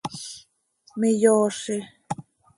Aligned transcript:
miyoozi. 0.99 1.77